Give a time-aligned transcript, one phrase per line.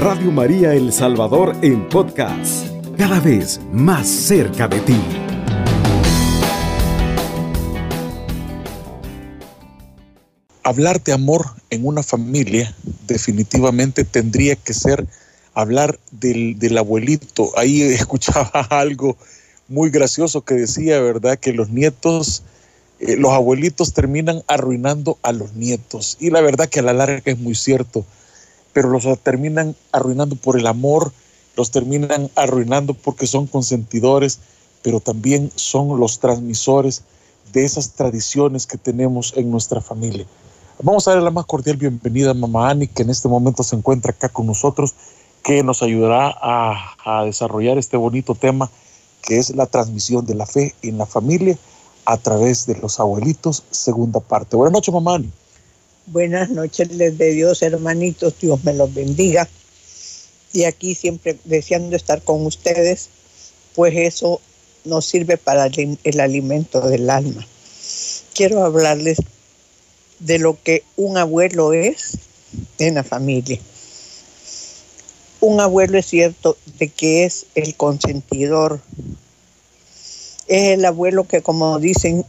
[0.00, 4.96] Radio María El Salvador en podcast, cada vez más cerca de ti.
[10.62, 12.74] Hablar de amor en una familia
[13.06, 15.06] definitivamente tendría que ser
[15.52, 17.52] hablar del, del abuelito.
[17.58, 19.18] Ahí escuchaba algo
[19.68, 21.38] muy gracioso que decía, ¿verdad?
[21.38, 22.42] Que los nietos
[23.00, 26.16] eh, los abuelitos terminan arruinando a los nietos.
[26.20, 28.06] Y la verdad que a la larga es muy cierto,
[28.72, 31.12] pero los terminan arruinando por el amor,
[31.56, 34.38] los terminan arruinando porque son consentidores,
[34.82, 37.02] pero también son los transmisores
[37.52, 40.26] de esas tradiciones que tenemos en nuestra familia.
[40.82, 43.76] Vamos a darle la más cordial bienvenida a mamá Ani, que en este momento se
[43.76, 44.94] encuentra acá con nosotros,
[45.42, 48.70] que nos ayudará a, desarrollar este bonito tema
[49.22, 51.58] que es la transmisión de la fe en la familia
[52.06, 54.56] a través de los abuelitos, segunda parte.
[54.56, 55.20] Buenas noches, mamá.
[56.06, 59.48] Buenas noches, les de Dios, hermanitos, Dios me los bendiga.
[60.52, 63.10] Y aquí siempre deseando estar con ustedes,
[63.74, 64.40] pues eso
[64.84, 67.46] nos sirve para el alimento del alma.
[68.34, 69.18] Quiero hablarles
[70.18, 72.18] de lo que un abuelo es
[72.78, 73.60] en la familia.
[75.40, 78.80] Un abuelo es cierto de que es el consentidor,
[80.48, 82.24] es el abuelo que como dicen,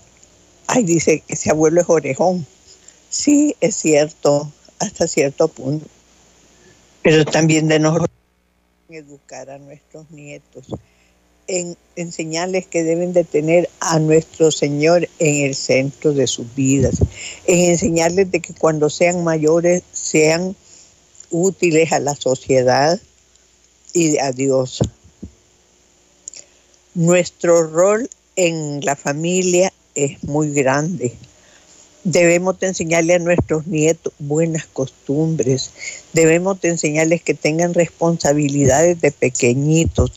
[0.68, 2.46] ay, dice, ese abuelo es orejón.
[3.12, 5.86] Sí, es cierto, hasta cierto punto.
[7.04, 8.10] Pero también de nosotros
[8.90, 10.68] educar a nuestros nietos,
[11.48, 17.00] en enseñarles que deben de tener a nuestro Señor en el centro de sus vidas,
[17.48, 20.56] en enseñarles de que cuando sean mayores sean
[21.32, 22.98] útiles a la sociedad
[23.94, 24.80] y a Dios.
[26.94, 31.14] Nuestro rol en la familia es muy grande.
[32.04, 35.72] Debemos enseñarle a nuestros nietos buenas costumbres.
[36.14, 40.14] Debemos enseñarles que tengan responsabilidades de pequeñitos,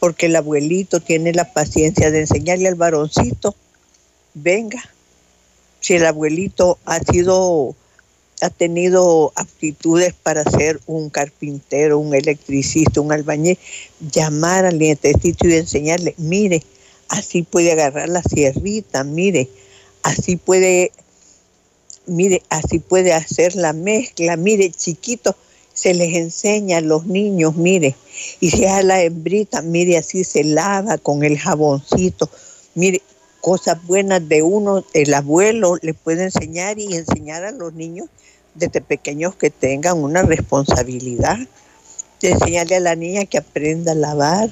[0.00, 3.54] porque el abuelito tiene la paciencia de enseñarle al varoncito,
[4.34, 4.82] venga,
[5.80, 7.74] si el abuelito ha sido
[8.42, 13.58] ha tenido aptitudes para ser un carpintero, un electricista, un albañil,
[14.12, 16.62] llamar al nietecito y enseñarle, mire,
[17.08, 19.48] así puede agarrar la sierrita, mire,
[20.02, 20.92] así puede,
[22.06, 25.36] mire, así puede hacer la mezcla, mire, chiquito,
[25.72, 27.94] se les enseña a los niños, mire,
[28.40, 32.30] y si es a la hembrita, mire, así se lava con el jaboncito,
[32.74, 33.02] mire,
[33.40, 38.08] cosas buenas de uno, el abuelo le puede enseñar y enseñar a los niños
[38.54, 41.38] desde pequeños que tengan una responsabilidad,
[42.22, 44.50] de enseñarle a la niña que aprenda a lavar,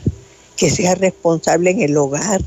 [0.57, 2.41] que sea responsable en el hogar,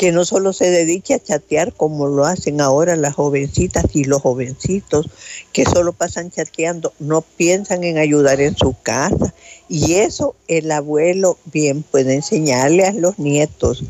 [0.00, 4.22] que no solo se dedique a chatear como lo hacen ahora las jovencitas y los
[4.22, 5.10] jovencitos,
[5.52, 9.34] que solo pasan chateando, no piensan en ayudar en su casa.
[9.68, 13.84] Y eso el abuelo bien puede enseñarle a los nietos.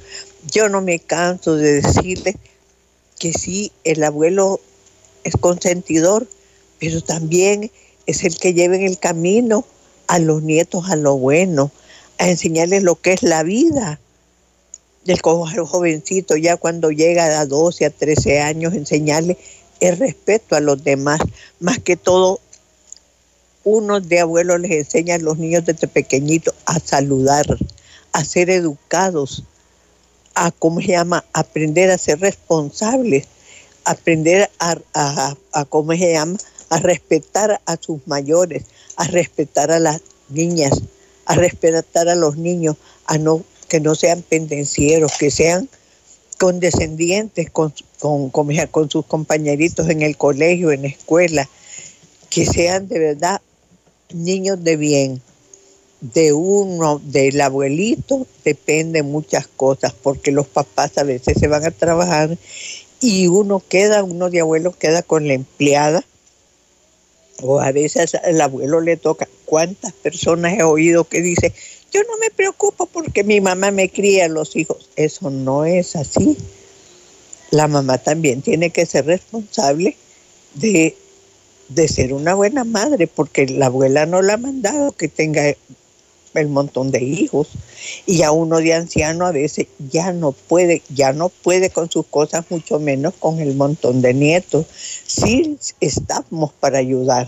[0.50, 2.36] Yo no me canso de decirle
[3.20, 4.58] que sí, el abuelo
[5.22, 6.26] es consentidor,
[6.80, 7.70] pero también
[8.06, 9.64] es el que lleva en el camino
[10.08, 11.70] a los nietos a lo bueno,
[12.18, 14.00] a enseñarles lo que es la vida.
[15.04, 19.38] Del jovencito ya cuando llega a 12, a 13 años, enseñarle
[19.80, 21.20] el respeto a los demás,
[21.58, 22.40] más que todo
[23.64, 27.46] uno de abuelos les enseña a los niños desde pequeñitos a saludar,
[28.12, 29.44] a ser educados,
[30.34, 33.26] a, ¿cómo se llama?, aprender a ser responsables,
[33.84, 36.38] aprender a, a, a ¿cómo se llama?,
[36.68, 38.64] a respetar a sus mayores,
[38.96, 40.82] a respetar a las niñas,
[41.24, 45.68] a respetar a los niños, a no que no sean pendencieros, que sean
[46.38, 51.48] condescendientes con, con, con, sus compañeritos en el colegio, en la escuela,
[52.28, 53.40] que sean de verdad
[54.12, 55.22] niños de bien.
[56.00, 61.70] De uno, del abuelito, depende muchas cosas, porque los papás a veces se van a
[61.70, 62.38] trabajar
[63.00, 66.02] y uno queda, uno de abuelos queda con la empleada
[67.42, 69.28] o a veces al abuelo le toca.
[69.44, 71.52] ¿Cuántas personas he oído que dice,
[71.90, 74.88] yo no me preocupo porque mi mamá me cría a los hijos?
[74.96, 76.36] Eso no es así.
[77.50, 79.96] La mamá también tiene que ser responsable
[80.54, 80.96] de,
[81.68, 85.54] de ser una buena madre, porque la abuela no la ha mandado que tenga
[86.34, 87.48] el montón de hijos
[88.06, 92.06] y a uno de anciano a veces ya no puede, ya no puede con sus
[92.06, 94.66] cosas, mucho menos con el montón de nietos.
[95.06, 97.26] Sí estamos para ayudar,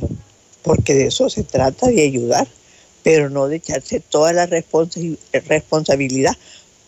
[0.62, 2.46] porque de eso se trata, de ayudar,
[3.02, 6.36] pero no de echarse toda la responsabilidad,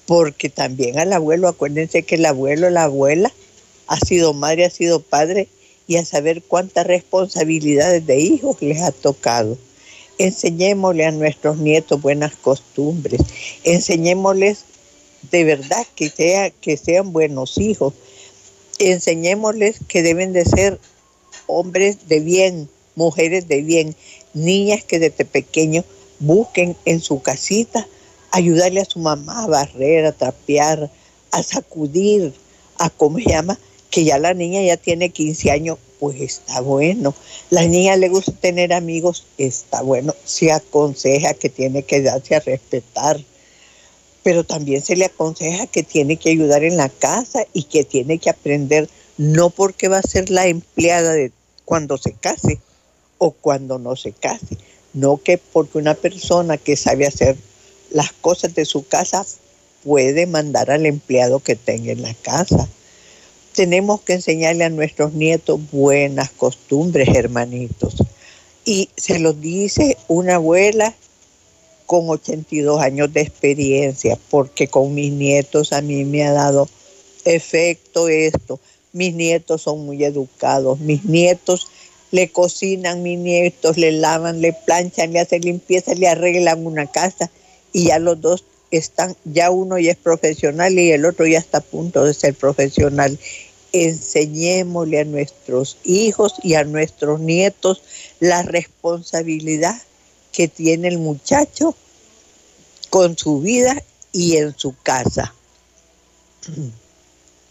[0.07, 3.33] porque también al abuelo, acuérdense que el abuelo, la abuela,
[3.87, 5.49] ha sido madre, ha sido padre,
[5.87, 9.59] y a saber cuántas responsabilidades de hijos les ha tocado.
[10.17, 13.21] Enseñémosle a nuestros nietos buenas costumbres,
[13.65, 14.65] enseñémosles
[15.31, 17.95] de verdad que, sea, que sean buenos hijos,
[18.79, 20.79] enseñémosles que deben de ser
[21.47, 23.97] hombres de bien, mujeres de bien,
[24.35, 25.85] niñas que desde pequeños
[26.27, 27.87] busquen en su casita
[28.31, 30.91] ayudarle a su mamá a barrer, a trapear,
[31.31, 32.35] a sacudir,
[32.79, 33.59] a cómo se llama,
[33.91, 37.15] que ya la niña ya tiene 15 años, pues está bueno.
[37.51, 40.15] La niña le gusta tener amigos, está bueno.
[40.25, 43.21] Se aconseja que tiene que darse a respetar,
[44.25, 48.19] pero también se le aconseja que tiene que ayudar en la casa y que tiene
[48.19, 51.31] que aprender, no porque va a ser la empleada de
[51.65, 52.61] cuando se case
[53.19, 54.59] o cuando no se case,
[54.95, 57.37] no que porque una persona que sabe hacer
[57.91, 59.27] las cosas de su casa
[59.85, 62.69] puede mandar al empleado que tenga en la casa.
[63.55, 67.97] Tenemos que enseñarle a nuestros nietos buenas costumbres, hermanitos.
[68.65, 70.95] Y se los dice una abuela
[71.87, 76.69] con 82 años de experiencia, porque con mis nietos a mí me ha dado
[77.25, 78.59] efecto esto.
[78.93, 81.69] Mis nietos son muy educados, mis nietos
[82.15, 87.29] le cocinan, mis nietos le lavan, le planchan, le hacen limpieza, le arreglan una casa
[87.73, 91.59] y ya los dos están, ya uno ya es profesional y el otro ya está
[91.59, 93.19] a punto de ser profesional.
[93.73, 97.83] Enseñémosle a nuestros hijos y a nuestros nietos
[98.21, 99.75] la responsabilidad
[100.31, 101.75] que tiene el muchacho
[102.91, 103.83] con su vida
[104.13, 105.35] y en su casa.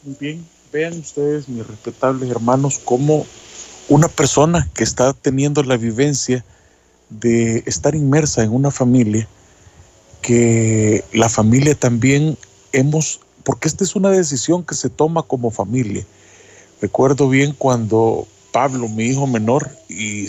[0.04, 3.26] Muy bien, vean ustedes, mis respetables hermanos, cómo
[3.90, 6.44] una persona que está teniendo la vivencia
[7.10, 9.28] de estar inmersa en una familia,
[10.22, 12.38] que la familia también
[12.72, 16.06] hemos, porque esta es una decisión que se toma como familia.
[16.82, 20.28] Recuerdo bien cuando Pablo, mi hijo menor, y,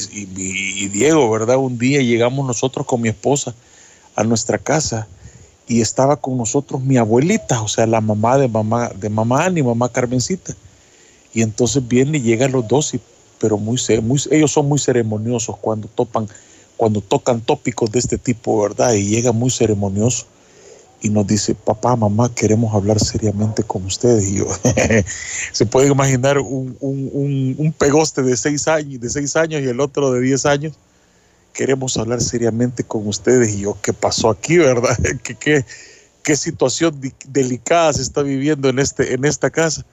[0.88, 1.56] Diego, ¿verdad?
[1.56, 3.54] Un día llegamos nosotros con mi esposa
[4.16, 5.06] a nuestra casa
[5.66, 9.62] y estaba con nosotros mi abuelita, o sea, la mamá de mamá, de mamá Ani,
[9.62, 10.54] mamá Carmencita.
[11.32, 13.00] Y entonces viene y llegan los dos, y,
[13.44, 16.26] pero muy, muy, ellos son muy ceremoniosos cuando topan,
[16.78, 18.94] cuando tocan tópicos de este tipo, ¿verdad?
[18.94, 20.24] Y llega muy ceremonioso
[21.02, 24.28] y nos dice, papá, mamá, queremos hablar seriamente con ustedes.
[24.28, 24.46] Y yo,
[25.52, 29.78] se puede imaginar un, un, un, pegoste de seis, años, de seis años y el
[29.78, 30.72] otro de diez años.
[31.52, 33.56] Queremos hablar seriamente con ustedes.
[33.56, 34.96] Y yo, ¿qué pasó aquí, verdad?
[35.22, 35.66] ¿Qué, qué,
[36.22, 36.98] qué situación
[37.28, 39.84] delicada se está viviendo en, este, en esta casa?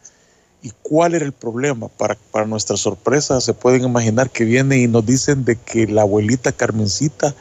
[0.61, 1.87] ¿Y cuál era el problema?
[1.87, 6.03] Para, para nuestra sorpresa, se pueden imaginar que viene y nos dicen de que la
[6.03, 7.33] abuelita Carmencita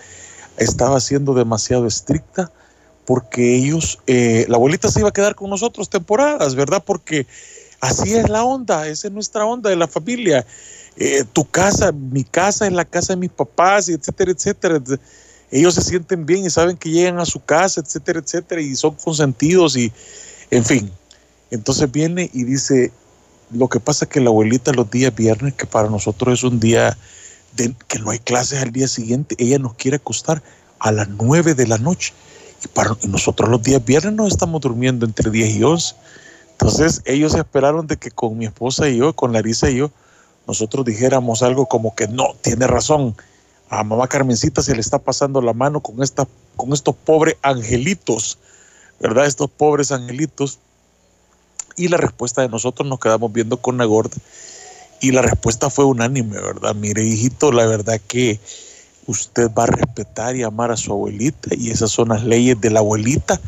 [0.57, 2.51] estaba siendo demasiado estricta
[3.11, 6.81] porque ellos, eh, la abuelita se iba a quedar con nosotros temporadas, ¿verdad?
[6.87, 7.27] Porque
[7.81, 10.47] así es la onda, esa es nuestra onda de la familia.
[10.97, 14.81] Eh, tu casa, mi casa es la casa de mis papás, etcétera, etcétera.
[15.51, 18.95] Ellos se sienten bien y saben que llegan a su casa, etcétera, etcétera, y son
[18.95, 19.93] consentidos y,
[20.53, 20.89] en fin.
[21.51, 22.93] Entonces viene y dice,
[23.53, 26.61] lo que pasa es que la abuelita los días viernes, que para nosotros es un
[26.61, 26.97] día
[27.89, 30.43] que no hay clases al día siguiente, ella nos quiere acostar
[30.79, 32.13] a las nueve de la noche.
[32.65, 35.95] Y para nosotros los días viernes nos estamos durmiendo entre 10 y 11.
[36.53, 39.91] Entonces ellos esperaron de que con mi esposa y yo, con Larisa y yo,
[40.47, 43.17] nosotros dijéramos algo como que no, tiene razón.
[43.69, 48.39] A mamá Carmencita se le está pasando la mano con, esta, con estos pobres angelitos,
[49.01, 49.27] ¿verdad?
[49.27, 50.59] Estos pobres angelitos.
[51.81, 54.17] Y la respuesta de nosotros nos quedamos viendo con la gorda.
[55.01, 56.75] Y la respuesta fue unánime, ¿verdad?
[56.75, 58.39] Mire, hijito, la verdad que
[59.07, 62.69] usted va a respetar y amar a su abuelita y esas son las leyes de
[62.69, 63.41] la abuelita.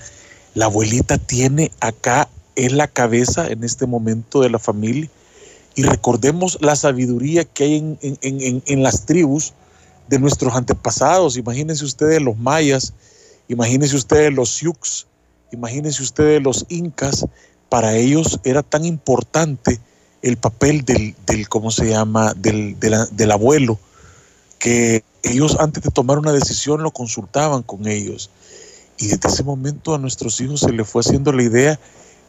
[0.55, 5.11] La abuelita tiene acá en la cabeza en este momento de la familia
[5.75, 9.53] y recordemos la sabiduría que hay en, en, en, las tribus
[10.09, 11.37] de nuestros antepasados.
[11.37, 12.95] Imagínense ustedes los mayas,
[13.49, 15.07] imagínense ustedes los sioux,
[15.51, 17.27] imagínense ustedes los incas.
[17.73, 19.81] Para ellos era tan importante
[20.21, 23.79] el papel del, del ¿cómo se llama?, del, del abuelo,
[24.59, 28.29] que ellos antes de tomar una decisión lo consultaban con ellos.
[28.99, 31.81] Y desde ese momento a nuestros hijos se les fue haciendo la idea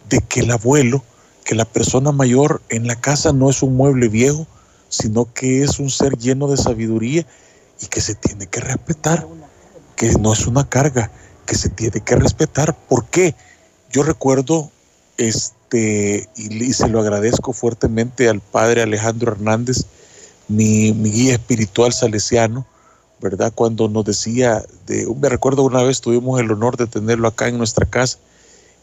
[0.08, 1.04] de que el abuelo,
[1.44, 4.48] que la persona mayor en la casa no es un mueble viejo,
[4.88, 7.28] sino que es un ser lleno de sabiduría
[7.82, 9.28] y que se tiene que respetar,
[9.98, 11.12] que no es una carga,
[11.46, 12.74] que se tiene que respetar.
[12.88, 13.36] ¿Por qué?
[13.92, 14.72] Yo recuerdo,
[15.18, 19.86] este, y, se lo agradezco fuertemente al padre Alejandro Hernández,
[20.48, 22.66] mi, mi guía espiritual salesiano,
[23.22, 23.54] ¿verdad?
[23.56, 27.58] Cuando nos decía, de, me recuerdo una vez tuvimos el honor de tenerlo acá en
[27.58, 28.18] nuestra casa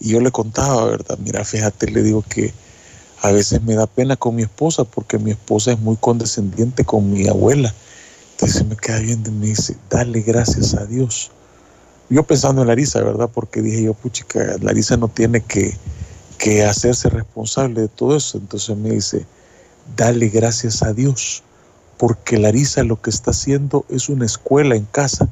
[0.01, 1.19] y yo le contaba, ¿verdad?
[1.23, 2.53] Mira, fíjate, le digo que
[3.23, 7.13] a veces me da pena con mi esposa porque mi esposa es muy condescendiente con
[7.13, 7.75] mi abuela.
[8.33, 11.31] Entonces me queda viendo y me dice, dale gracias a Dios.
[12.09, 13.29] Yo pensando en Larisa, ¿verdad?
[13.33, 15.77] Porque dije yo, puchica, Larisa no tiene que,
[16.40, 18.38] que hacerse responsable de todo eso.
[18.38, 19.26] Entonces me dice,
[19.94, 21.42] dale gracias a Dios,
[21.99, 25.28] porque Larisa lo que está haciendo es una escuela en casa.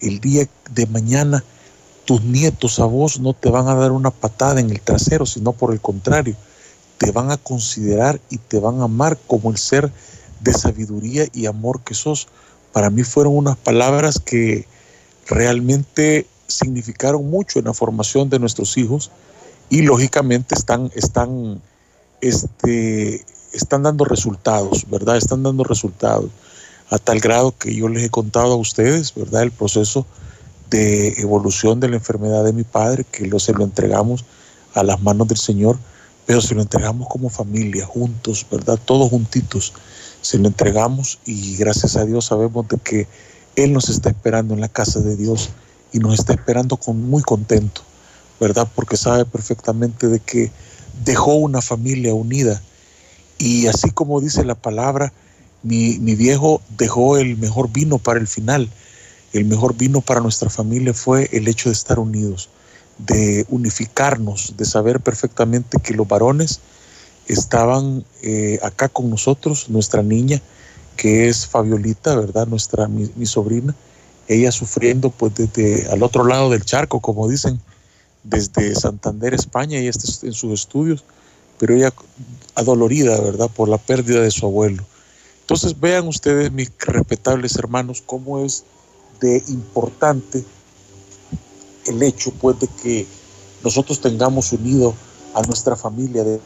[0.00, 1.44] El día de mañana
[2.06, 5.52] tus nietos a vos no te van a dar una patada en el trasero, sino
[5.52, 6.34] por el contrario,
[6.96, 9.92] te van a considerar y te van a amar como el ser
[10.40, 12.28] de sabiduría y amor que sos.
[12.72, 14.66] Para mí fueron unas palabras que
[15.26, 19.10] realmente significaron mucho en la formación de nuestros hijos
[19.68, 21.60] y lógicamente están, están,
[22.20, 25.16] este, están dando resultados, ¿verdad?
[25.16, 26.30] Están dando resultados
[26.90, 29.42] a tal grado que yo les he contado a ustedes, ¿verdad?
[29.42, 30.06] El proceso
[30.70, 34.24] de evolución de la enfermedad de mi padre, que lo, se lo entregamos
[34.74, 35.78] a las manos del Señor,
[36.26, 38.78] pero se lo entregamos como familia, juntos, ¿verdad?
[38.84, 39.72] Todos juntitos,
[40.20, 43.06] se lo entregamos y gracias a Dios sabemos de que
[43.54, 45.50] Él nos está esperando en la casa de Dios
[45.92, 47.82] y nos está esperando con, muy contento,
[48.40, 48.68] ¿verdad?
[48.74, 50.50] Porque sabe perfectamente de que
[51.04, 52.60] dejó una familia unida
[53.38, 55.12] y así como dice la palabra,
[55.62, 58.70] mi, mi viejo dejó el mejor vino para el final
[59.32, 62.48] el mejor vino para nuestra familia fue el hecho de estar unidos,
[62.98, 66.60] de unificarnos, de saber perfectamente que los varones
[67.28, 70.40] estaban eh, acá con nosotros, nuestra niña,
[70.96, 72.46] que es Fabiolita, ¿verdad?
[72.46, 73.74] Nuestra, mi, sobrina,
[74.28, 77.60] ella sufriendo pues desde al otro lado del charco, como dicen,
[78.28, 81.04] desde Santander, España, ella está en sus estudios,
[81.58, 81.92] pero ella
[82.54, 83.50] adolorida, ¿verdad?
[83.54, 84.84] Por la pérdida de su abuelo.
[85.40, 88.64] Entonces vean ustedes, mis respetables hermanos, cómo es
[89.20, 90.44] de importante
[91.86, 93.06] el hecho pues de que
[93.62, 94.94] nosotros tengamos unido
[95.34, 96.40] a nuestra familia de,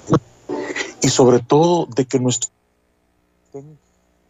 [1.03, 2.53] y sobre todo de que nuestros
[3.47, 3.79] estén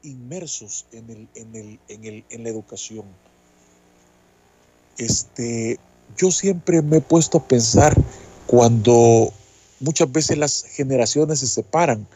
[0.03, 3.05] inmersos en, el, en, el, en, el, en la educación.
[4.97, 5.81] Este,
[6.17, 7.97] yo siempre me he puesto a pensar
[8.47, 9.33] cuando
[9.81, 12.07] muchas veces las generaciones se separan,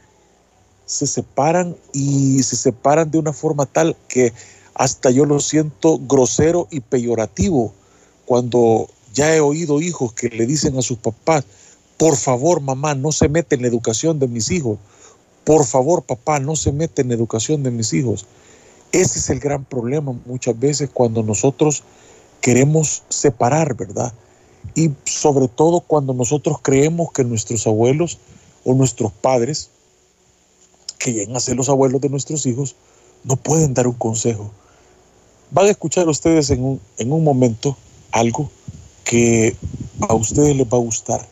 [0.87, 4.33] se separan y se separan de una forma tal que
[4.75, 7.73] hasta yo lo siento grosero y peyorativo
[8.27, 11.45] cuando ya he oído hijos que le dicen a sus papás,
[11.97, 14.79] por favor mamá, no se mete en la educación de mis hijos,
[15.45, 18.27] por favor papá, no se mete en la educación de mis hijos.
[18.93, 21.83] Ese es el gran problema muchas veces cuando nosotros
[22.45, 24.13] queremos separar, ¿verdad?
[24.75, 28.19] Y sobre todo cuando nosotros creemos que nuestros abuelos
[28.67, 29.71] o nuestros padres,
[30.99, 32.77] que llegan a ser los abuelos de nuestros hijos,
[33.25, 34.51] no pueden dar un consejo
[35.53, 37.79] Van a escuchar ustedes en un, en un momento
[38.13, 38.51] algo
[39.05, 39.57] que
[40.07, 41.27] a ustedes les va a gustar.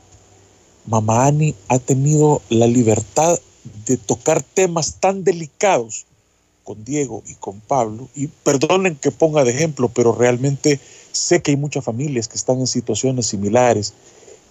[0.86, 3.38] Mamá Ani ha tenido la libertad
[3.84, 6.06] de tocar temas tan delicados
[6.64, 10.78] con Diego y con Pablo, y perdonen que ponga de ejemplo, pero realmente
[11.12, 13.94] sé que hay muchas familias que están en situaciones similares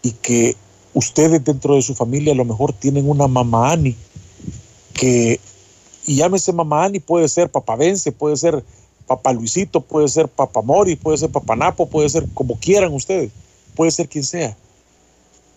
[0.01, 0.56] y que
[0.94, 3.96] ustedes dentro de su familia a lo mejor tienen una mamá Ani
[4.94, 5.39] que,
[6.06, 8.63] y llámese mamá Ani, puede ser papavense, puede ser
[9.08, 13.32] Papá Luisito, puede ser Papá Mori, puede ser Papá Napo, puede ser como quieran ustedes,
[13.75, 14.56] puede ser quien sea.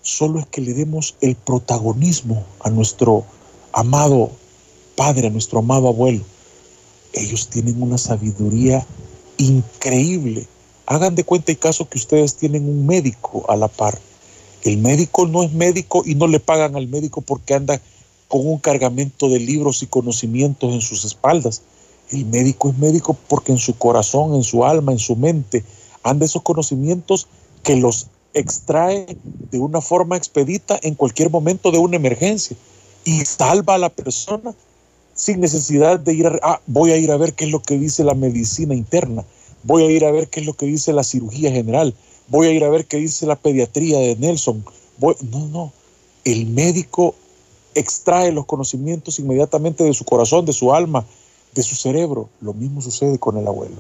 [0.03, 3.25] Solo es que le demos el protagonismo a nuestro
[3.73, 4.31] amado
[4.97, 6.25] padre, a nuestro amado abuelo.
[7.13, 8.85] Ellos tienen una sabiduría
[9.39, 10.47] increíble.
[10.87, 13.99] Hagan de cuenta y caso que ustedes tienen un médico a la par.
[14.63, 17.81] El médico no es médico y no le pagan al médico porque anda
[18.29, 21.63] con un cargamento de libros y conocimientos en sus espaldas
[22.11, 25.65] el médico es médico porque en su corazón, en su alma, en su mente,
[26.03, 27.27] anda esos conocimientos
[27.63, 29.17] que los extrae
[29.51, 32.57] de una forma expedita en cualquier momento de una emergencia
[33.05, 34.55] y salva a la persona
[35.15, 38.03] sin necesidad de ir ah, voy a ir a ver qué es lo que dice
[38.03, 39.25] la medicina interna,
[39.65, 41.95] voy a ir a ver qué es lo que dice la cirugía general,
[42.29, 44.65] voy a ir a ver qué dice la pediatría de Nelson.
[45.01, 45.73] no, no,
[46.25, 47.15] el médico
[47.75, 51.05] extrae los conocimientos inmediatamente de su corazón, de su alma,
[51.55, 52.29] de su cerebro.
[52.41, 53.77] Lo mismo sucede con el abuelo.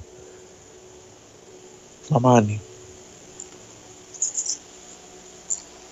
[2.11, 2.61] Mamani.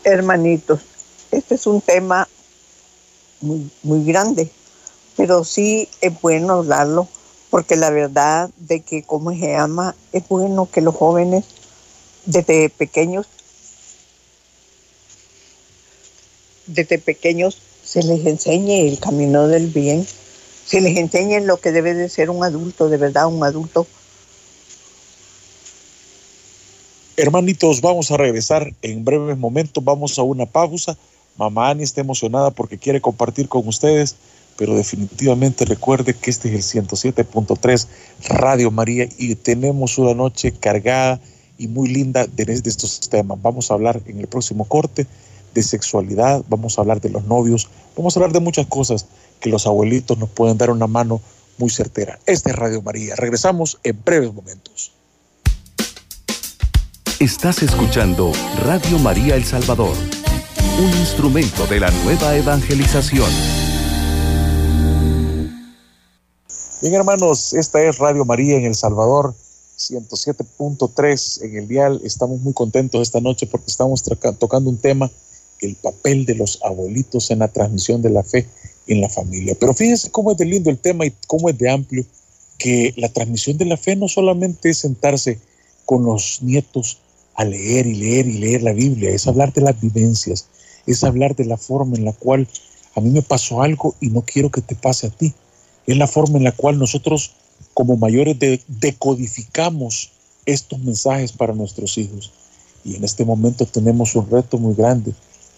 [0.04, 0.80] Hermanitos,
[1.30, 2.28] este es un tema
[3.40, 4.50] muy, muy grande,
[5.16, 7.06] pero sí es bueno hablarlo,
[7.52, 11.44] porque la verdad de que como se llama, es bueno que los jóvenes
[12.24, 13.26] desde pequeños,
[16.66, 20.06] desde pequeños se les enseñe el camino del bien
[20.70, 23.86] que les enseñen lo que debe de ser un adulto, de verdad, un adulto.
[27.18, 30.96] Hermanitos, vamos a regresar en breves momentos, vamos a una pausa.
[31.36, 34.16] Mamá Ani está emocionada porque quiere compartir con ustedes.
[34.56, 37.86] Pero definitivamente recuerde que este es el 107.3
[38.28, 41.20] Radio María y tenemos una noche cargada
[41.58, 43.40] y muy linda de, estos temas.
[43.40, 45.06] Vamos a hablar en el próximo corte
[45.54, 49.06] de sexualidad, vamos a hablar de los novios, vamos a hablar de muchas cosas
[49.40, 51.20] que los abuelitos nos pueden dar una mano
[51.58, 52.18] muy certera.
[52.26, 53.14] Este es Radio María.
[53.16, 54.92] Regresamos en breves momentos.
[57.20, 58.32] Estás escuchando
[58.64, 59.94] Radio María El Salvador,
[60.80, 63.61] un instrumento de la nueva evangelización.
[66.82, 69.36] Bien hermanos, esta es Radio María en El Salvador,
[69.78, 72.00] 107.3 en el dial.
[72.02, 75.08] Estamos muy contentos esta noche porque estamos tocando un tema,
[75.60, 78.48] el papel de los abuelitos en la transmisión de la fe
[78.88, 79.54] en la familia.
[79.60, 82.04] Pero fíjense cómo es de lindo el tema y cómo es de amplio,
[82.58, 85.38] que la transmisión de la fe no solamente es sentarse
[85.86, 86.98] con los nietos
[87.36, 90.48] a leer y leer y leer la Biblia, es hablar de las vivencias,
[90.88, 92.48] es hablar de la forma en la cual
[92.96, 95.32] a mí me pasó algo y no quiero que te pase a ti.
[95.86, 97.32] Es la forma en la cual nosotros
[97.74, 98.36] como mayores
[98.68, 100.10] decodificamos
[100.46, 102.32] estos mensajes para nuestros hijos.
[102.84, 105.12] Y en este momento tenemos un reto muy grande,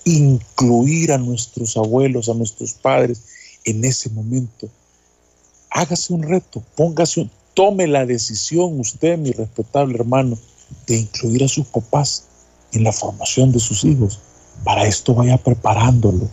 [0.04, 3.22] incluir a nuestros abuelos, a nuestros padres
[3.64, 4.68] en ese momento.
[5.70, 10.38] Hágase un reto, póngase un, tome la decisión usted, mi respetable hermano,
[10.86, 12.24] de incluir a sus papás
[12.72, 14.20] en la formación de sus hijos.
[14.62, 16.28] Para esto vaya preparándolo.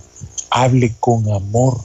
[0.49, 1.79] Hable con amor,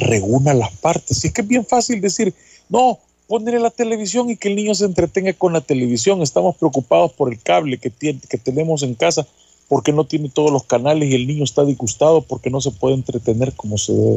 [0.00, 1.22] reúna las partes.
[1.24, 2.34] Y es que es bien fácil decir,
[2.68, 6.20] no, ponerle la televisión y que el niño se entretenga con la televisión.
[6.22, 9.26] Estamos preocupados por el cable que, tiene, que tenemos en casa
[9.68, 12.96] porque no tiene todos los canales y el niño está disgustado porque no se puede
[12.96, 14.16] entretener como se debe.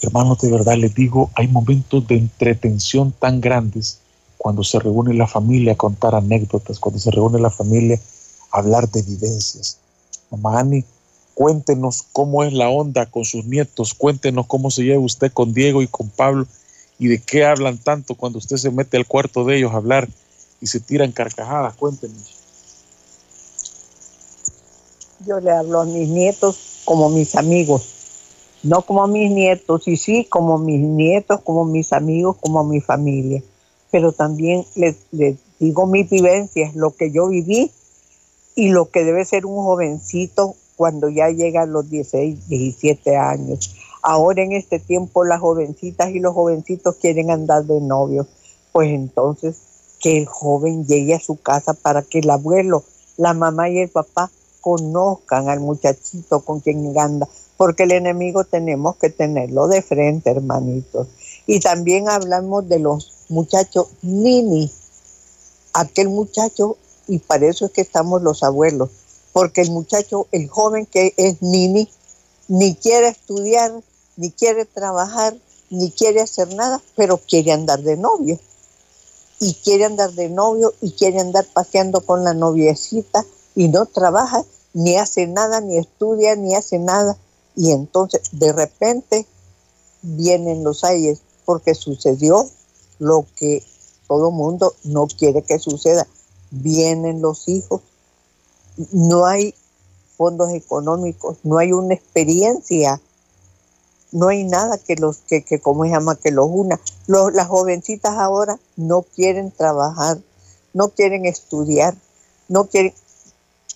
[0.00, 3.98] Hermanos, de verdad les digo, hay momentos de entretención tan grandes
[4.38, 8.00] cuando se reúne la familia a contar anécdotas, cuando se reúne la familia
[8.52, 9.78] a hablar de vivencias.
[10.30, 10.84] Mamá Ani,
[11.38, 15.82] cuéntenos cómo es la onda con sus nietos, cuéntenos cómo se lleva usted con Diego
[15.82, 16.48] y con Pablo
[16.98, 20.08] y de qué hablan tanto cuando usted se mete al cuarto de ellos a hablar
[20.60, 22.34] y se tiran carcajadas, cuéntenos.
[25.24, 27.84] Yo le hablo a mis nietos como mis amigos,
[28.64, 32.80] no como a mis nietos, y sí como mis nietos, como mis amigos, como mi
[32.80, 33.44] familia.
[33.92, 34.96] Pero también les,
[35.60, 37.70] digo mis vivencias, lo que yo viví
[38.56, 43.74] y lo que debe ser un jovencito cuando ya llega a los 16, 17 años.
[44.00, 48.28] Ahora en este tiempo las jovencitas y los jovencitos quieren andar de novio.
[48.70, 49.56] Pues entonces
[49.98, 52.84] que el joven llegue a su casa para que el abuelo,
[53.16, 58.96] la mamá y el papá conozcan al muchachito con quien anda, porque el enemigo tenemos
[58.98, 61.08] que tenerlo de frente, hermanitos.
[61.48, 64.70] Y también hablamos de los muchachos nini,
[65.72, 66.76] aquel muchacho,
[67.08, 68.90] y para eso es que estamos los abuelos,
[69.32, 71.88] porque el muchacho, el joven que es nini,
[72.48, 73.72] ni quiere estudiar,
[74.16, 75.36] ni quiere trabajar,
[75.70, 78.38] ni quiere hacer nada, pero quiere andar de novio.
[79.40, 84.44] Y quiere andar de novio y quiere andar paseando con la noviecita y no trabaja,
[84.72, 87.16] ni hace nada, ni estudia, ni hace nada.
[87.54, 89.26] Y entonces de repente
[90.02, 92.48] vienen los aires porque sucedió
[92.98, 93.64] lo que
[94.08, 96.06] todo mundo no quiere que suceda.
[96.50, 97.82] Vienen los hijos,
[98.92, 99.54] no hay
[100.16, 103.00] fondos económicos, no hay una experiencia,
[104.12, 106.80] no hay nada que los que, que como se llama que los una.
[107.06, 110.18] las jovencitas ahora no quieren trabajar,
[110.72, 111.94] no quieren estudiar,
[112.48, 112.94] no quieren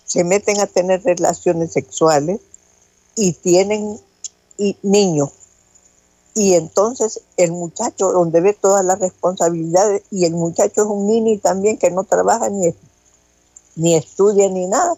[0.05, 2.39] se meten a tener relaciones sexuales
[3.15, 3.99] y tienen
[4.83, 5.31] niños.
[6.35, 11.39] Y entonces el muchacho, donde ve todas las responsabilidades, y el muchacho es un niño
[11.41, 12.75] también que no trabaja ni,
[13.75, 14.95] ni estudia ni nada,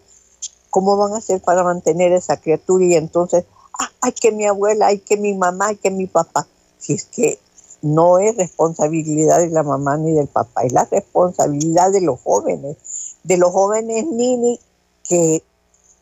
[0.70, 2.86] ¿cómo van a hacer para mantener esa criatura?
[2.86, 3.46] Y entonces,
[3.80, 6.48] ah, hay que mi abuela, hay que mi mamá, hay que mi papá.
[6.78, 7.40] Si es que
[7.82, 12.78] no es responsabilidad de la mamá ni del papá, es la responsabilidad de los jóvenes,
[13.24, 14.60] de los jóvenes niños
[15.04, 15.44] que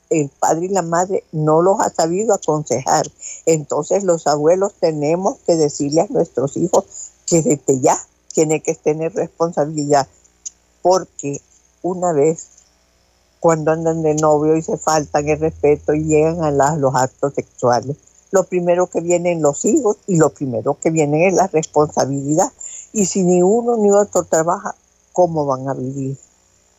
[0.09, 3.05] el padre y la madre no los ha sabido aconsejar.
[3.45, 6.85] Entonces los abuelos tenemos que decirle a nuestros hijos
[7.25, 7.97] que desde ya
[8.33, 10.07] tiene que tener responsabilidad,
[10.81, 11.41] porque
[11.81, 12.47] una vez
[13.43, 17.97] cuando andan de novio y se faltan el respeto y llegan a los actos sexuales,
[18.31, 22.49] lo primero que vienen los hijos y lo primero que viene es la responsabilidad.
[22.93, 24.75] Y si ni uno ni otro trabaja,
[25.11, 26.17] ¿cómo van a vivir?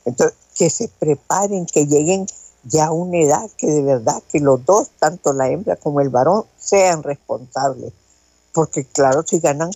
[0.07, 2.27] Entonces, que se preparen, que lleguen
[2.62, 6.09] ya a una edad que de verdad que los dos, tanto la hembra como el
[6.09, 7.92] varón, sean responsables.
[8.55, 9.70] Porque claro, si ganan,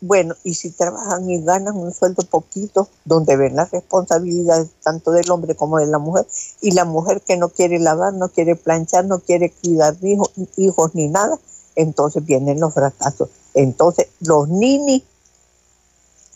[0.00, 5.30] bueno, y si trabajan y ganan un sueldo poquito, donde ven las responsabilidades tanto del
[5.30, 6.26] hombre como de la mujer,
[6.60, 10.94] y la mujer que no quiere lavar, no quiere planchar, no quiere cuidar hijos, hijos
[10.94, 11.38] ni nada,
[11.76, 13.28] entonces vienen los fracasos.
[13.52, 15.04] Entonces, los nini,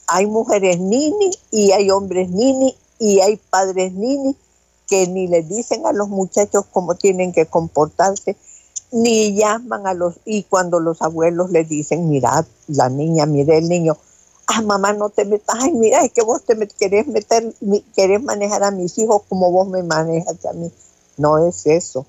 [0.06, 4.36] hay mujeres nini y hay hombres nini y hay padres nini
[4.86, 8.36] que ni le dicen a los muchachos cómo tienen que comportarse,
[8.94, 13.68] ni llaman a los, y cuando los abuelos le dicen, mira, la niña, mire el
[13.68, 13.96] niño,
[14.46, 17.52] ah, mamá, no te metas, ay, mira, es que vos te querés meter,
[17.96, 20.70] querés manejar a mis hijos como vos me manejas a mí.
[21.16, 22.06] No es eso.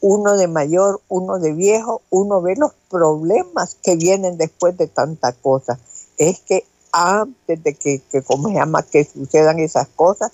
[0.00, 5.32] Uno de mayor, uno de viejo, uno ve los problemas que vienen después de tanta
[5.32, 5.78] cosa.
[6.16, 10.32] Es que antes de que, que ¿cómo se llama?, que sucedan esas cosas,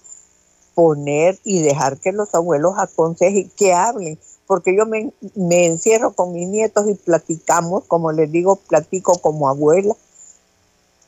[0.75, 6.33] poner y dejar que los abuelos aconsejen, que hablen, porque yo me, me encierro con
[6.33, 9.97] mis nietos y platicamos, como les digo, platico como abuela,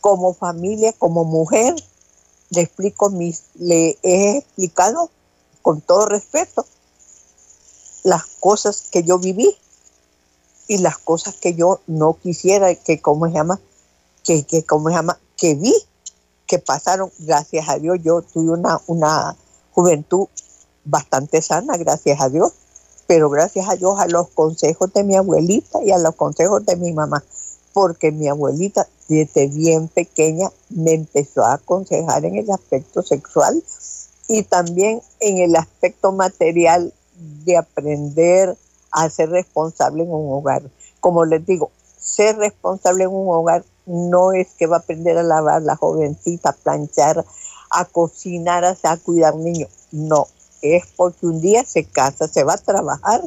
[0.01, 1.75] como familia, como mujer,
[2.51, 5.11] le explico mis, le he explicado
[5.63, 6.65] con todo respeto
[8.05, 9.57] las cosas que yo viví
[10.69, 13.61] y las cosas que yo no quisiera que como se llama
[14.23, 15.75] que, que como se llama que vi
[16.47, 17.11] que pasaron.
[17.19, 19.37] Gracias a Dios yo tuve una una
[19.73, 20.29] juventud
[20.85, 22.53] bastante sana gracias a Dios
[23.07, 26.77] pero gracias a Dios a los consejos de mi abuelita y a los consejos de
[26.77, 27.23] mi mamá
[27.77, 33.63] porque mi abuelita desde bien pequeña me empezó a aconsejar en el aspecto sexual
[34.29, 36.95] y también en el aspecto material
[37.45, 38.57] de aprender
[38.93, 40.63] a ser responsable en un hogar.
[41.01, 45.23] Como les digo, ser responsable en un hogar no es que va a aprender a
[45.23, 47.27] lavar la jovencita, a planchar,
[47.71, 49.69] a cocinar, a cuidar niños.
[49.93, 50.29] No,
[50.63, 53.23] es porque un día se casa, se va a trabajar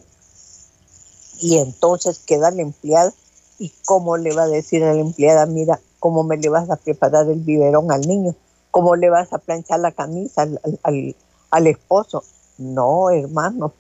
[1.40, 3.14] y entonces queda la empleada.
[3.58, 6.78] ¿Y cómo le va a decir a la empleada, mira, cómo me le vas a
[6.78, 8.36] preparar el biberón al niño?
[8.72, 10.44] ¿Cómo le vas a planchar la camisa
[10.84, 11.16] al,
[11.52, 12.24] al esposo?
[12.58, 13.74] No, hermano,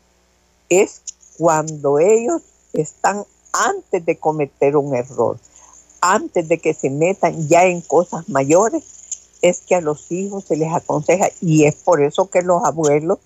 [0.68, 1.02] es
[1.38, 2.42] cuando ellos
[2.74, 5.38] están antes de cometer un error,
[6.02, 8.84] antes de que se metan ya en cosas mayores,
[9.42, 13.20] es que a los hijos se les aconseja y es por eso que los abuelos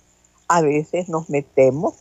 [0.53, 1.95] a veces nos metemos.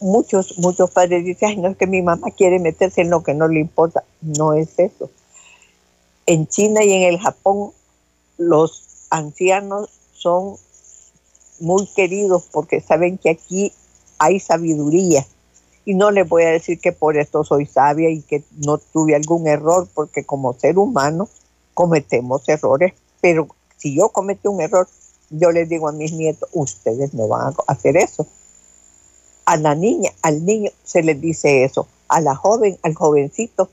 [0.00, 3.32] Muchos, muchos padres dicen, Ay, no es que mi mamá quiere meterse en lo que
[3.32, 4.02] no le importa.
[4.20, 5.08] No es eso.
[6.26, 7.70] En China y en el Japón
[8.38, 10.56] los ancianos son
[11.60, 13.72] muy queridos porque saben que aquí
[14.18, 15.24] hay sabiduría.
[15.84, 19.14] Y no les voy a decir que por esto soy sabia y que no tuve
[19.14, 21.28] algún error, porque como ser humano
[21.72, 23.46] cometemos errores, pero
[23.76, 24.88] si yo cometí un error,
[25.30, 28.26] yo les digo a mis nietos, ustedes no van a hacer eso.
[29.44, 33.68] A la niña, al niño se les dice eso, a la joven, al jovencito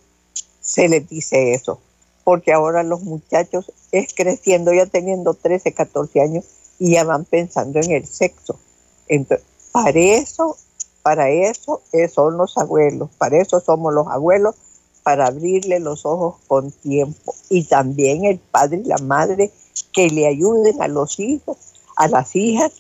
[0.62, 1.80] se les dice eso,
[2.24, 6.46] porque ahora los muchachos es creciendo, ya teniendo 13, 14 años,
[6.80, 8.60] y ya van pensando en el sexo.
[9.08, 10.58] Entonces, para eso,
[11.02, 11.82] para eso
[12.14, 14.56] son los abuelos, para eso somos los abuelos,
[15.04, 17.36] para abrirle los ojos con tiempo.
[17.50, 19.52] Y también el padre y la madre
[19.92, 21.58] que le ayuden a los hijos,
[21.96, 22.72] a las hijas,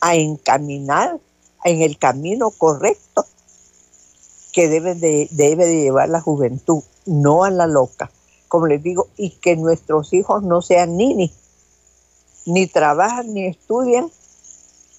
[0.00, 1.18] a encaminar
[1.64, 3.26] en el camino correcto
[4.52, 8.10] que debe de, debe de llevar la juventud, no a la loca,
[8.48, 11.32] como les digo, y que nuestros hijos no sean ni
[12.46, 14.10] ni trabajan, ni estudian,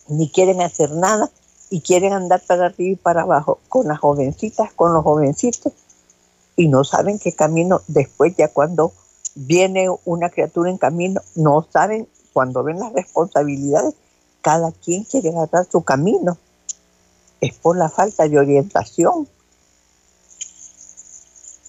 [0.07, 1.31] ni quieren hacer nada,
[1.71, 5.73] y quieren andar para arriba y para abajo con las jovencitas, con los jovencitos,
[6.55, 8.93] y no saben qué camino después, ya cuando
[9.35, 13.95] viene una criatura en camino, no saben, cuando ven las responsabilidades,
[14.41, 16.37] cada quien quiere agarrar su camino.
[17.41, 19.27] Es por la falta de orientación.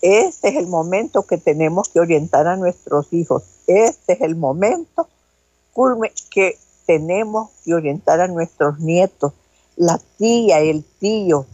[0.02, 3.42] Este es el momento que tenemos que orientar a nuestros hijos.
[3.66, 5.08] Este es el momento
[6.30, 9.32] que tenemos que orientar a nuestros nietos
[9.80, 11.46] la tía, el tío,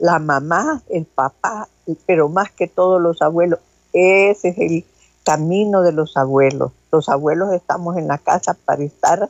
[0.00, 1.68] la mamá, el papá,
[2.06, 3.60] pero más que todos los abuelos.
[3.92, 4.84] Ese es el
[5.28, 6.72] camino de los abuelos.
[6.90, 9.28] Los abuelos estamos en la casa para estar,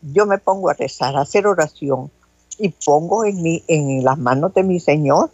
[0.00, 2.10] yo me pongo a rezar, a hacer oración
[2.56, 5.30] y pongo en, en las manos de mi Señor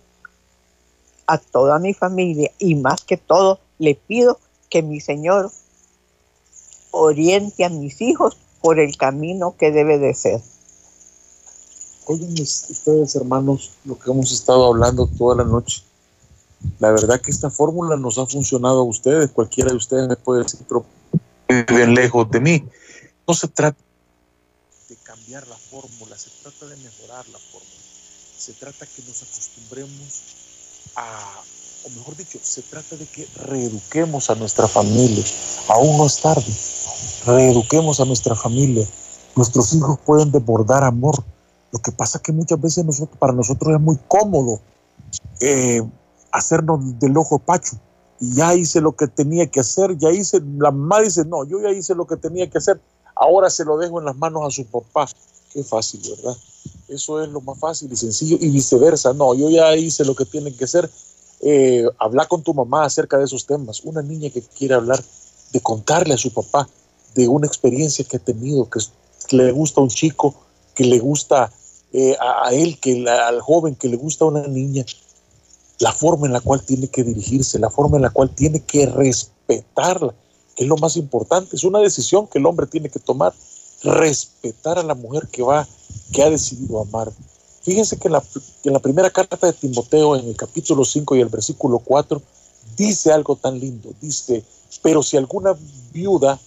[1.29, 5.53] a toda mi familia y más que todo le pido que mi Señor
[6.91, 10.41] oriente a mis hijos por el camino que debe de ser.
[12.07, 15.85] Oigan ustedes, hermanos, lo que hemos estado hablando toda la noche.
[16.79, 19.31] La verdad que esta fórmula nos ha funcionado a ustedes.
[19.31, 20.85] Cualquiera de ustedes me puede decir, pero
[21.49, 22.65] viven lejos de mí.
[23.27, 23.79] No se trata
[24.89, 27.83] de cambiar la fórmula, se trata de mejorar la fórmula.
[28.39, 30.23] Se trata que nos acostumbremos
[30.97, 31.43] a,
[31.85, 35.25] o mejor dicho, se trata de que reeduquemos a nuestra familia.
[35.69, 36.53] Aún no es tarde.
[37.27, 38.87] Reeduquemos a nuestra familia.
[39.37, 41.25] Nuestros hijos pueden desbordar amor
[41.73, 42.85] lo que pasa que muchas veces
[43.19, 44.61] para nosotros es muy cómodo
[45.41, 45.83] eh,
[46.33, 47.77] hacernos del ojo pacho.
[48.21, 51.61] Y ya hice lo que tenía que hacer, ya hice, la mamá dice, no, yo
[51.61, 52.81] ya hice lo que tenía que hacer,
[53.15, 55.09] ahora se lo dejo en las manos a su papá.
[55.53, 56.37] Qué fácil, ¿verdad?
[56.89, 59.13] Eso es lo más fácil y sencillo y viceversa.
[59.13, 60.89] No, yo ya hice lo que tiene que hacer.
[61.41, 63.83] Eh, hablar con tu mamá acerca de esos temas.
[63.85, 65.03] Una niña que quiere hablar
[65.53, 66.69] de contarle a su papá
[67.15, 68.81] de una experiencia que ha tenido, que,
[69.37, 70.35] le gusta a un chico,
[70.75, 71.53] que le gusta
[71.93, 74.85] eh, a, él, que al joven, que le gusta a una niña,
[75.83, 78.87] la forma en la cual tiene que dirigirse, la forma en la cual tiene que
[78.87, 80.15] respetarla,
[80.55, 81.57] que es lo más importante.
[81.57, 83.35] Es una decisión que el hombre tiene que tomar,
[83.83, 85.67] respetar a la mujer que va,
[86.13, 87.13] que ha decidido amar.
[87.63, 88.23] Fíjense que en la,
[88.63, 92.23] en la primera carta de Timoteo, en el capítulo 5 y el versículo 4,
[92.77, 93.91] dice algo tan lindo.
[94.01, 94.45] Dice,
[94.83, 95.57] pero si alguna
[95.93, 96.39] viuda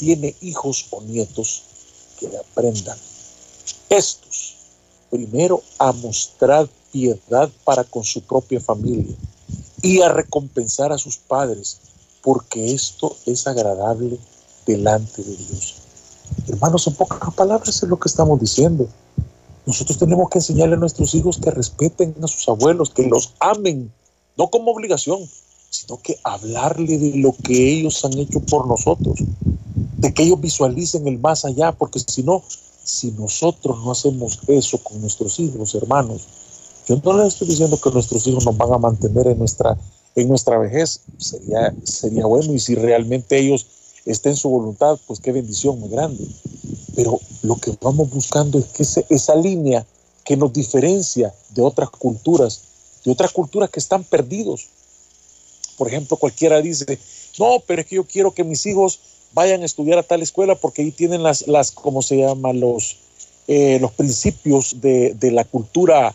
[0.00, 1.62] tiene hijos o nietos,
[2.18, 2.98] que le aprendan
[3.88, 4.56] estos,
[5.10, 9.14] primero a mostrar piedad para con su propia familia
[9.82, 11.78] y a recompensar a sus padres,
[12.22, 14.18] porque esto es agradable
[14.66, 15.76] delante de Dios.
[16.48, 18.88] Hermanos, en pocas palabras es lo que estamos diciendo.
[19.66, 23.92] Nosotros tenemos que enseñarle a nuestros hijos que respeten a sus abuelos, que los amen,
[24.36, 25.20] no como obligación,
[25.70, 29.20] sino que hablarle de lo que ellos han hecho por nosotros,
[29.98, 32.42] de que ellos visualicen el más allá, porque si no,
[32.82, 36.26] si nosotros no hacemos eso con nuestros hijos, hermanos,
[36.90, 39.78] yo no les estoy diciendo que nuestros hijos nos van a mantener en nuestra,
[40.16, 43.66] en nuestra vejez, sería, sería bueno, y si realmente ellos
[44.04, 46.26] estén en su voluntad, pues qué bendición muy grande.
[46.96, 49.86] Pero lo que vamos buscando es que esa línea
[50.24, 52.62] que nos diferencia de otras culturas,
[53.04, 54.66] de otras culturas que están perdidos,
[55.78, 56.98] por ejemplo, cualquiera dice,
[57.38, 58.98] no, pero es que yo quiero que mis hijos
[59.32, 62.52] vayan a estudiar a tal escuela porque ahí tienen las, las ¿cómo se llama?
[62.52, 62.96] Los,
[63.46, 66.12] eh, los principios de, la cultura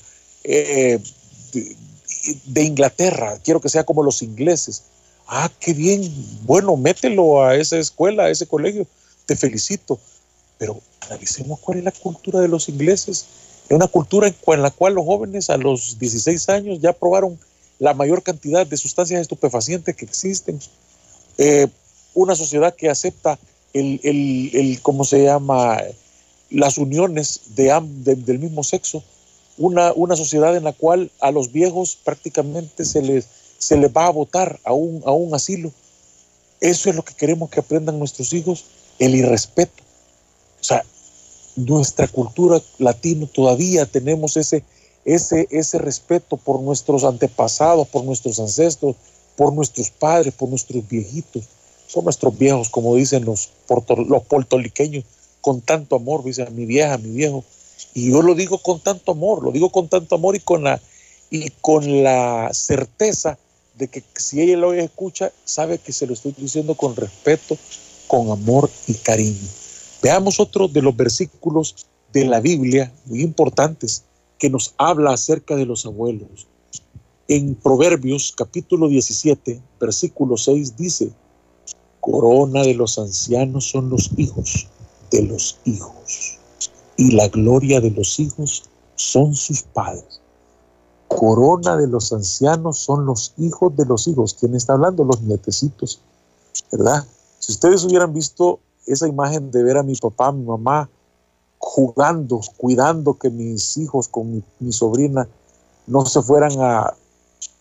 [0.47, 0.99] eh,
[2.45, 3.39] de, Inglaterra.
[3.43, 4.83] Quiero que sea como los ingleses.
[5.27, 6.09] Ah, qué bien.
[6.43, 8.85] Bueno, mételo a esa escuela, a ese colegio.
[9.25, 9.99] Te felicito.
[10.57, 13.25] Pero analicemos cuál es la cultura de los ingleses.
[13.67, 17.39] Es una cultura en la cual los jóvenes a los 16 años ya probaron
[17.79, 20.59] la mayor cantidad de sustancias estupefacientes que existen.
[21.37, 21.67] Eh,
[22.13, 23.37] una sociedad que acepta
[23.73, 25.81] el, el, ¿cómo se llama?
[26.49, 27.73] Las uniones de,
[28.15, 29.03] del mismo sexo.
[29.57, 33.25] Una, una, sociedad en la cual a los viejos prácticamente se les,
[33.57, 35.71] se les va a votar a un, a un asilo.
[36.59, 38.65] Eso es lo que queremos que aprendan nuestros hijos,
[38.99, 39.83] el irrespeto.
[40.59, 40.83] O sea,
[41.55, 44.63] nuestra cultura latina todavía tenemos ese,
[45.05, 48.95] ese, ese respeto por nuestros antepasados, por nuestros ancestros,
[49.35, 51.43] por nuestros padres, por nuestros viejitos.
[51.87, 53.49] Son nuestros viejos, como dicen los,
[54.07, 55.05] los portoliqueños,
[55.41, 57.43] con tanto amor, dice mi vieja, mi viejo.
[57.93, 60.81] Y yo lo digo con tanto amor, lo digo con tanto amor y con la,
[61.29, 63.37] y con la certeza
[63.75, 67.57] de que si ella lo escucha, sabe que se lo estoy diciendo con respeto,
[68.07, 69.47] con amor y cariño.
[70.01, 74.03] Veamos otro de los versículos de la Biblia muy importantes
[74.37, 76.47] que nos habla acerca de los abuelos.
[77.27, 81.11] En Proverbios capítulo 17, versículo 6 dice,
[81.99, 84.67] corona de los ancianos son los hijos
[85.09, 86.37] de los hijos,
[86.97, 90.21] y la gloria de los hijos son sus padres.
[91.07, 94.35] Corona de los ancianos son los hijos de los hijos.
[94.39, 95.03] ¿Quién está hablando?
[95.03, 96.01] Los nietecitos,
[96.71, 97.05] ¿verdad?
[97.39, 100.89] Si ustedes hubieran visto esa imagen de ver a mi papá, mi mamá,
[101.57, 105.27] jugando, cuidando que mis hijos con mi, sobrina
[105.87, 106.93] no se fueran a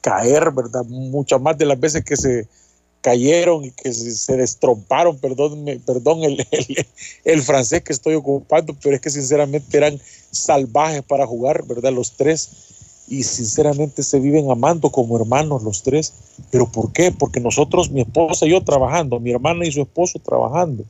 [0.01, 0.85] caer, ¿verdad?
[0.85, 2.49] Muchas más de las veces que se
[3.05, 6.47] cayeron y que se, destromparon, perdón, perdón el,
[7.25, 11.93] el, francés que estoy ocupando, pero es que sinceramente eran salvajes para jugar, ¿verdad?
[11.93, 12.49] Los tres.
[13.07, 16.15] Y sinceramente se viven amando como hermanos los tres.
[16.51, 17.13] ¿Pero por qué?
[17.13, 20.87] Porque nosotros, mi esposa y yo trabajando, mi hermana y su esposo trabajando,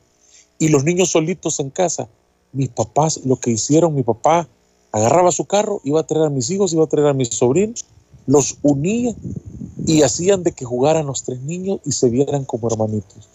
[0.57, 2.07] y los niños solitos en casa,
[2.53, 4.47] mis papás lo que hicieron, mi papá
[4.93, 7.83] agarraba su carro, iba a traer a mis hijos, iba a traer a mis sobrinos,
[8.25, 9.13] los unía
[9.85, 13.29] y hacían de que jugaran los tres niños y se vieran como hermanitos.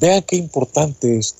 [0.00, 1.36] Vean qué importante es.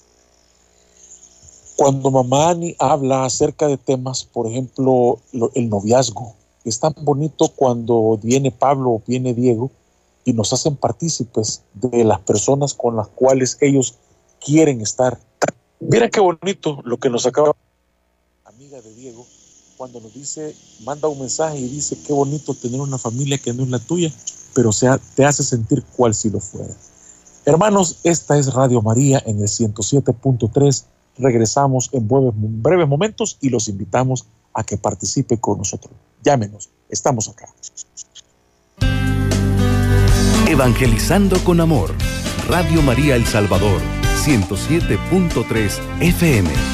[1.77, 5.19] Cuando mamá Ani habla acerca de temas, por ejemplo,
[5.55, 9.71] el noviazgo, es tan bonito cuando viene Pablo o viene Diego
[10.25, 13.95] y nos hacen partícipes de las personas con las cuales ellos
[14.39, 15.19] quieren estar
[15.81, 17.57] Mira qué bonito lo que nos acaba
[18.45, 19.27] amiga de Diego
[19.77, 23.65] cuando nos dice, manda un mensaje y dice qué bonito tener una familia que no
[23.65, 24.13] es la tuya,
[24.55, 24.71] pero
[25.15, 26.75] te hace sentir cual si lo fuera.
[27.45, 30.85] Hermanos, esta es Radio María en el 107.3.
[31.19, 32.09] Regresamos en
[32.63, 35.95] breves momentos y los invitamos a que participe con nosotros.
[36.23, 37.49] Llámenos, estamos acá.
[40.47, 41.91] Evangelizando con Amor.
[42.49, 43.81] Radio María El Salvador,
[44.25, 46.72] 107.3 FM.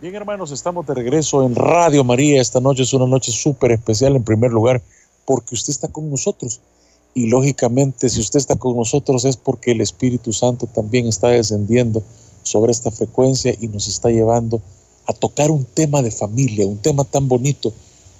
[0.00, 2.40] Bien hermanos, estamos de regreso en Radio María.
[2.40, 4.80] Esta noche es una noche súper especial en primer lugar
[5.24, 6.60] porque usted está con nosotros.
[7.14, 12.00] Y lógicamente si usted está con nosotros es porque el Espíritu Santo también está descendiendo
[12.44, 14.62] sobre esta frecuencia y nos está llevando
[15.06, 17.72] a tocar un tema de familia, un tema tan bonito,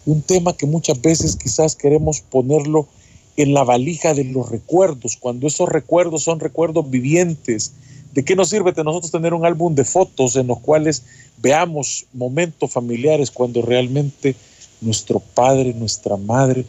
[0.05, 2.89] un tema que muchas veces quizás queremos ponerlo
[3.37, 7.71] en la valija de los recuerdos, cuando esos recuerdos son recuerdos vivientes.
[8.19, 11.05] ¿De qué nos sirve de nosotros tener un álbum de fotos en los cuales
[11.37, 14.35] veamos momentos familiares cuando realmente
[14.81, 16.65] nuestro padre, nuestra madre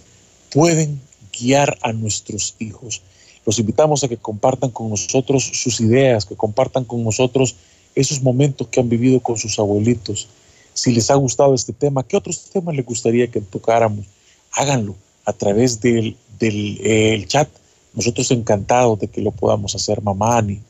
[0.54, 1.02] pueden
[1.36, 3.02] guiar a nuestros hijos?
[3.48, 7.56] Los invitamos a que compartan con nosotros sus ideas, que compartan con nosotros
[7.96, 10.28] esos momentos que han vivido con sus abuelitos.
[10.76, 14.06] Si les ha gustado este tema, ¿qué otros temas les gustaría que tocáramos?
[14.52, 17.50] Háganlo a través del, del chat.
[17.96, 20.62] Nosotros encantados de que lo podamos hacer, mamá Ani.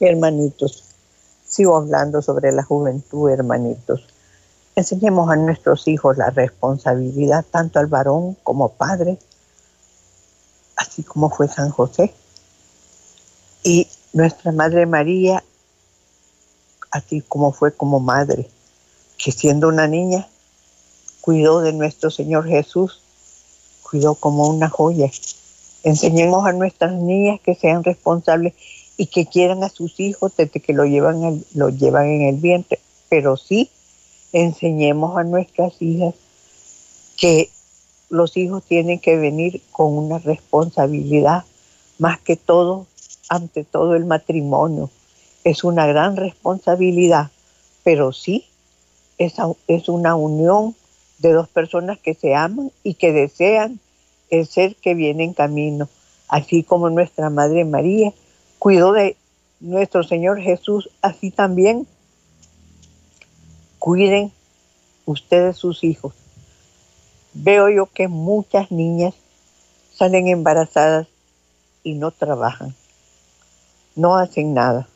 [0.00, 0.84] Hermanitos,
[1.46, 4.06] sigo hablando sobre la juventud, hermanitos.
[4.74, 9.18] Enseñemos a nuestros hijos la responsabilidad, tanto al varón como padre,
[10.76, 12.14] así como fue San José.
[13.62, 15.44] Y nuestra Madre María,
[16.90, 18.48] así como fue como madre,
[19.18, 20.26] que siendo una niña,
[21.20, 23.02] cuidó de nuestro Señor Jesús,
[23.82, 25.10] cuidó como una joya.
[25.82, 28.54] Enseñemos a nuestras niñas que sean responsables
[29.00, 32.78] y que quieran a sus hijos desde que lo llevan, lo llevan en el vientre,
[33.08, 33.70] pero sí
[34.30, 36.14] enseñemos a nuestras hijas
[37.16, 37.48] que
[38.10, 41.44] los hijos tienen que venir con una responsabilidad,
[41.96, 42.88] más que todo
[43.30, 44.90] ante todo el matrimonio.
[45.44, 47.30] Es una gran responsabilidad,
[47.82, 48.44] pero sí
[49.16, 49.36] es,
[49.66, 50.76] es una unión
[51.20, 53.80] de dos personas que se aman y que desean
[54.28, 55.88] el ser que viene en camino,
[56.28, 58.12] así como nuestra Madre María
[58.60, 59.16] cuidó de
[59.58, 61.88] nuestro Señor Jesús, así también
[63.80, 64.30] cuiden
[65.04, 66.14] ustedes sus hijos.
[67.34, 69.14] Veo yo que muchas niñas
[69.92, 71.08] salen embarazadas
[71.82, 72.76] y no trabajan
[74.00, 74.88] no hacen nada.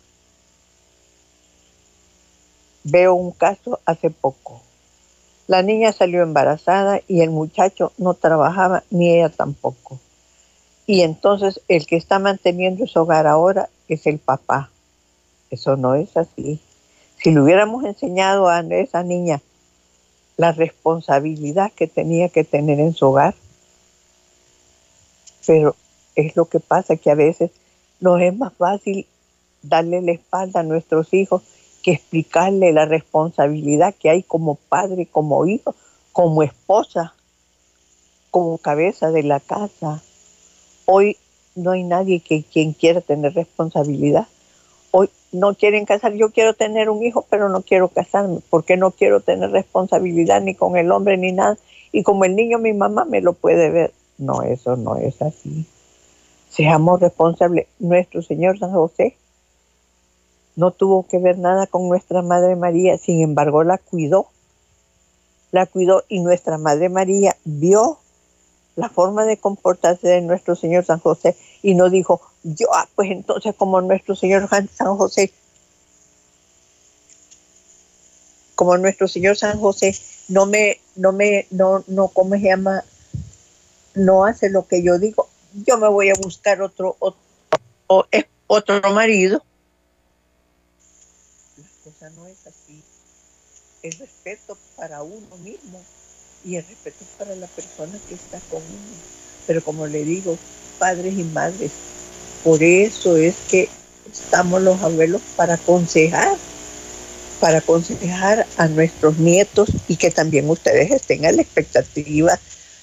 [2.85, 4.63] Veo un caso hace poco.
[5.47, 9.99] La niña salió embarazada y el muchacho no trabajaba, ni ella tampoco.
[10.87, 14.71] Y entonces el que está manteniendo su hogar ahora es el papá.
[15.51, 16.61] Eso no es así.
[17.23, 19.41] Si le hubiéramos enseñado a esa niña
[20.37, 23.35] la responsabilidad que tenía que tener en su hogar,
[25.47, 25.77] pero
[26.17, 27.51] es lo que pasa que a veces
[28.01, 29.07] nos es más fácil
[29.63, 31.43] darle la espalda a nuestros hijos
[31.83, 35.75] que explicarle la responsabilidad que hay como padre, como hijo,
[36.13, 37.15] como esposa,
[38.31, 40.03] como cabeza de la casa.
[40.87, 41.17] Hoy
[41.55, 44.27] no hay nadie que quien quiera tener responsabilidad.
[44.91, 46.15] Hoy no quieren casar.
[46.15, 50.55] Yo quiero tener un hijo, pero no quiero casarme, porque no quiero tener responsabilidad ni
[50.55, 51.57] con el hombre ni nada.
[51.93, 53.93] Y como el niño, mi mamá me lo puede ver.
[54.19, 55.67] No, eso no es así.
[56.49, 57.67] Seamos responsables.
[57.79, 59.17] Nuestro Señor San José
[60.57, 64.29] no tuvo que ver nada con nuestra Madre María, sin embargo la cuidó.
[65.51, 67.99] La cuidó y nuestra Madre María vio
[68.77, 73.11] la forma de comportarse de nuestro Señor San José y no dijo, yo, ah, pues
[73.11, 75.33] entonces como nuestro Señor San José,
[78.55, 79.97] como nuestro Señor San José
[80.29, 82.85] no me, no me, no, no, ¿cómo se llama?
[83.95, 85.29] No hace lo que yo digo,
[85.67, 87.21] yo me voy a buscar otro, otro,
[88.47, 89.43] otro marido.
[91.57, 92.83] La cosa no es así.
[93.83, 95.81] El respeto para uno mismo
[96.45, 99.03] y el respeto para la persona que está con uno.
[99.47, 100.39] Pero como le digo,
[100.79, 101.73] padres y madres,
[102.43, 103.69] por eso es que
[104.13, 106.37] estamos los abuelos para aconsejar,
[107.41, 112.39] para aconsejar a nuestros nietos y que también ustedes estén a la expectativa,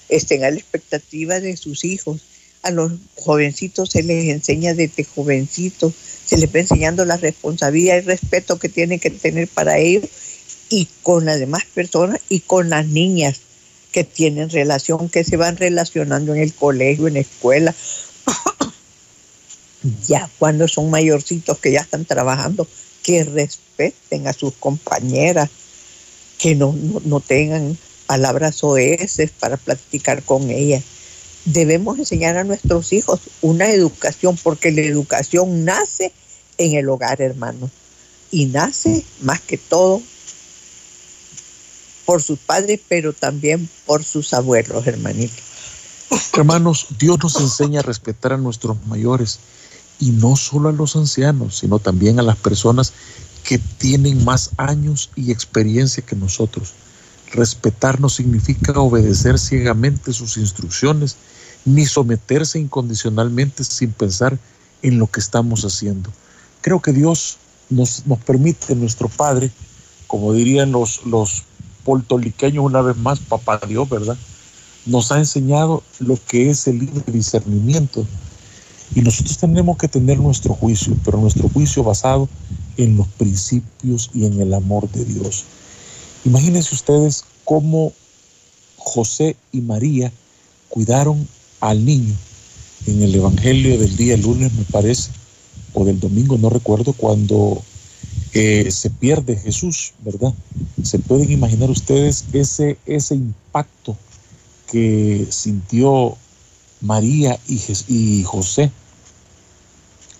[0.08, 2.20] estén a la expectativa de sus hijos
[2.62, 5.92] a los jovencitos se les enseña desde jovencitos,
[6.24, 10.04] se les va enseñando la responsabilidad y respeto que tienen que tener para ellos
[10.70, 13.40] y con las demás personas y con las niñas
[13.92, 17.74] que tienen relación, que se van relacionando en el colegio, en la escuela.
[20.08, 22.66] ya cuando son mayorcitos que ya están trabajando,
[23.02, 25.50] que respeten a sus compañeras,
[26.38, 26.74] que no,
[27.04, 27.76] no, tengan
[28.06, 30.82] palabras oeces para platicar con ellas
[31.44, 36.12] debemos enseñar a nuestros hijos una educación, porque la educación nace
[36.58, 37.70] en el hogar, hermano,
[38.30, 40.02] y nace más que todo
[42.04, 45.52] por sus padres, pero también por sus abuelos, hermanitos.
[46.34, 49.38] Hermanos, Dios nos enseña a respetar a nuestros mayores
[49.98, 52.92] y no solo a los ancianos, sino también a las personas
[53.44, 56.74] que tienen más años y experiencia que nosotros.
[57.32, 61.16] Respetar no significa obedecer ciegamente sus instrucciones,
[61.64, 64.38] ni someterse incondicionalmente sin pensar
[64.82, 66.10] en lo que estamos haciendo.
[66.60, 67.38] Creo que Dios
[67.70, 69.50] nos, nos permite, nuestro Padre,
[70.06, 71.44] como dirían los, los
[71.84, 74.16] poltoliqueños una vez más, papá Dios, ¿verdad?
[74.86, 78.06] Nos ha enseñado lo que es el libre discernimiento.
[78.94, 82.28] Y nosotros tenemos que tener nuestro juicio, pero nuestro juicio basado
[82.76, 85.44] en los principios y en el amor de Dios.
[86.24, 87.92] Imagínense ustedes cómo
[88.76, 90.12] José y María
[90.68, 91.26] cuidaron
[91.60, 92.14] al niño
[92.86, 95.10] en el Evangelio del día lunes, me parece,
[95.72, 97.62] o del domingo, no recuerdo, cuando
[98.34, 100.32] eh, se pierde Jesús, ¿verdad?
[100.82, 103.96] Se pueden imaginar ustedes ese, ese impacto
[104.70, 106.16] que sintió
[106.80, 108.70] María y, José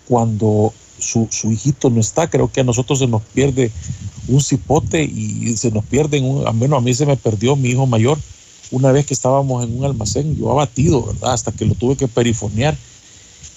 [0.07, 2.29] cuando su, hijito no está.
[2.29, 3.71] Creo que a nosotros se nos pierde
[4.29, 7.71] un cipote y se nos pierde, un, al menos a mí se me perdió mi
[7.71, 8.19] hijo mayor
[8.73, 11.35] una vez que estábamos en un almacén, yo abatido, ¿verdad?
[11.35, 12.77] Hasta que lo tuve que perifonear.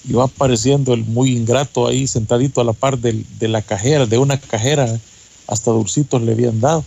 [0.08, 4.18] Iba apareciendo el muy ingrato ahí sentadito a la par de, de la cajera, de
[4.18, 5.00] una cajera,
[5.46, 6.84] hasta dulcitos le habían dado.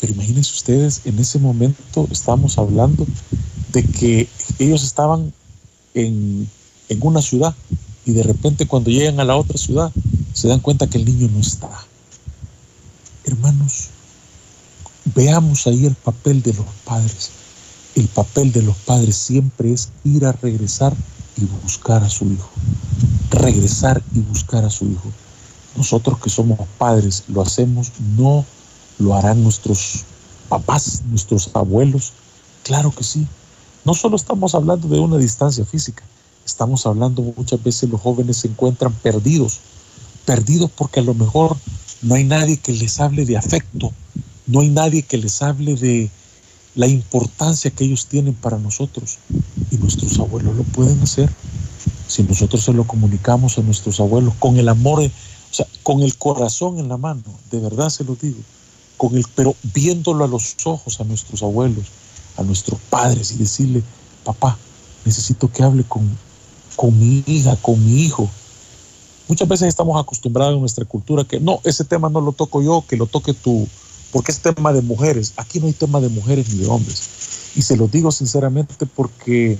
[0.00, 3.06] Pero imagínense ustedes, en ese momento estamos hablando
[3.72, 4.28] de que
[4.58, 5.32] ellos estaban
[5.94, 6.48] en,
[6.88, 7.54] en una ciudad
[8.04, 9.90] y de repente cuando llegan a la otra ciudad
[10.32, 11.68] se dan cuenta que el niño no está.
[13.24, 13.88] Hermanos,
[15.14, 17.30] veamos ahí el papel de los padres.
[17.94, 20.94] El papel de los padres siempre es ir a regresar
[21.36, 22.48] y buscar a su hijo.
[23.30, 25.10] Regresar y buscar a su hijo.
[25.76, 28.44] Nosotros que somos padres lo hacemos, no
[28.98, 30.04] lo harán nuestros
[30.48, 32.12] papás, nuestros abuelos.
[32.62, 33.26] Claro que sí.
[33.84, 36.02] No solo estamos hablando de una distancia física,
[36.46, 39.58] Estamos hablando muchas veces los jóvenes se encuentran perdidos,
[40.24, 41.56] perdidos porque a lo mejor
[42.02, 43.92] no hay nadie que les hable de afecto,
[44.46, 46.08] no hay nadie que les hable de
[46.76, 49.18] la importancia que ellos tienen para nosotros.
[49.70, 51.30] Y nuestros abuelos lo pueden hacer.
[52.08, 56.16] Si nosotros se lo comunicamos a nuestros abuelos con el amor, o sea, con el
[56.16, 58.38] corazón en la mano, de verdad se lo digo,
[58.96, 61.86] con el, pero viéndolo a los ojos a nuestros abuelos,
[62.36, 63.82] a nuestros padres y decirle,
[64.24, 64.56] papá,
[65.04, 66.08] necesito que hable con,
[66.76, 68.28] con mi hija, con mi hijo.
[69.28, 72.84] Muchas veces estamos acostumbrados en nuestra cultura que no, ese tema no lo toco yo,
[72.86, 73.66] que lo toque tú,
[74.12, 75.32] porque es tema de mujeres.
[75.36, 77.08] Aquí no hay tema de mujeres ni de hombres.
[77.56, 79.58] Y se lo digo sinceramente porque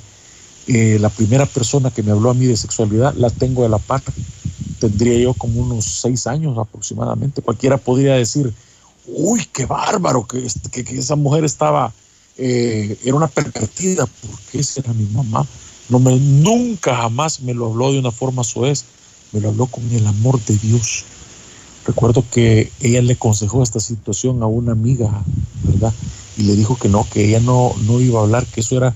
[0.69, 3.79] eh, la primera persona que me habló a mí de sexualidad la tengo de la
[3.79, 4.03] par.
[4.79, 7.41] Tendría yo como unos seis años aproximadamente.
[7.41, 8.53] Cualquiera podría decir,
[9.07, 11.93] uy, qué bárbaro, que, que, esa mujer estaba,
[12.37, 15.47] eh, era una pervertida, porque esa era mi mamá.
[15.89, 18.85] No me, nunca jamás me lo habló de una forma suez,
[19.33, 21.05] me lo habló con el amor de Dios.
[21.87, 25.23] Recuerdo que ella le aconsejó esta situación a una amiga,
[25.63, 25.93] ¿verdad?
[26.37, 28.95] Y le dijo que no, que ella no, no iba a hablar, que eso era,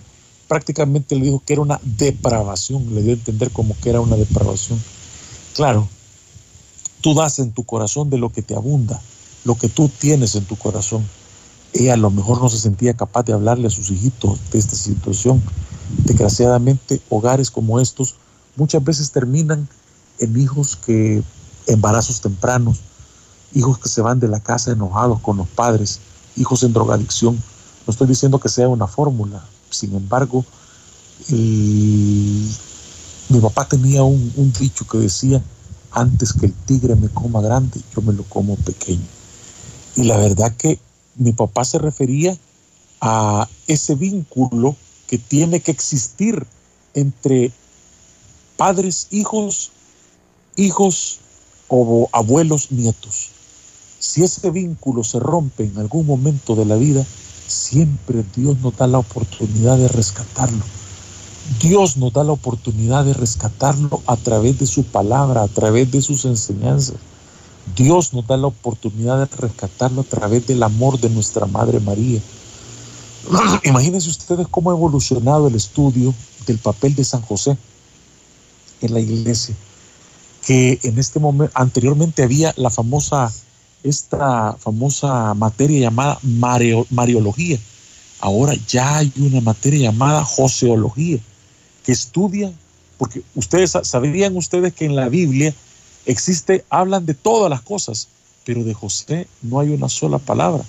[0.48, 4.16] prácticamente le dijo que era una depravación, le dio a entender como que era una
[4.16, 4.82] depravación.
[5.54, 5.88] Claro,
[7.00, 9.00] tú das en tu corazón de lo que te abunda,
[9.44, 11.08] lo que tú tienes en tu corazón.
[11.72, 14.74] Ella a lo mejor no se sentía capaz de hablarle a sus hijitos de esta
[14.76, 15.42] situación,
[15.98, 18.16] Desgraciadamente, hogares como estos
[18.56, 19.68] muchas veces terminan
[20.18, 21.22] en hijos que,
[21.66, 22.80] embarazos tempranos,
[23.54, 26.00] hijos que se van de la casa enojados con los padres,
[26.40, 27.42] hijos en drogadicción.
[27.86, 30.44] No estoy diciendo que sea una fórmula, sin embargo,
[31.28, 32.48] mi
[33.40, 35.42] papá tenía un, un dicho que decía,
[35.92, 39.06] antes que el tigre me coma grande, yo me lo como pequeño.
[39.96, 40.78] Y la verdad que
[41.16, 42.36] mi papá se refería
[43.00, 44.76] a ese vínculo
[45.08, 46.46] que tiene que existir
[46.94, 47.50] entre
[48.56, 49.72] padres, hijos,
[50.56, 51.18] hijos
[51.68, 53.30] o abuelos, nietos.
[54.00, 57.06] Si ese vínculo se rompe en algún momento de la vida,
[57.46, 60.64] siempre Dios nos da la oportunidad de rescatarlo.
[61.60, 66.00] Dios nos da la oportunidad de rescatarlo a través de su palabra, a través de
[66.00, 66.96] sus enseñanzas.
[67.76, 72.20] Dios nos da la oportunidad de rescatarlo a través del amor de nuestra Madre María.
[73.64, 76.14] Imagínense ustedes cómo ha evolucionado el estudio
[76.46, 77.58] del papel de San José
[78.80, 79.54] en la iglesia,
[80.46, 83.30] que en este momento, anteriormente había la famosa,
[83.82, 87.58] esta famosa materia llamada Mariología.
[88.20, 91.18] Ahora ya hay una materia llamada Joseología,
[91.84, 92.52] que estudia,
[92.98, 95.54] porque ustedes sabrían ustedes que en la Biblia
[96.04, 98.08] existe, hablan de todas las cosas,
[98.44, 100.64] pero de José no hay una sola palabra.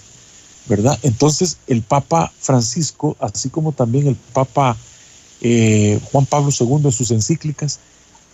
[0.68, 0.98] ¿verdad?
[1.04, 4.78] Entonces el Papa Francisco, así como también el Papa
[5.42, 7.80] eh, Juan Pablo II en sus encíclicas,